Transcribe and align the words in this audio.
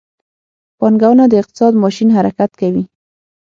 پانګونه 0.79 1.23
د 1.29 1.33
اقتصاد 1.41 1.73
ماشین 1.83 2.09
حرکت 2.17 2.51
کوي. 2.61 2.83